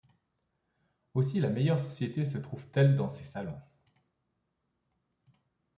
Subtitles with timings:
[1.13, 3.61] Aussi la meilleure société se trouve-t-elle dans ses salons!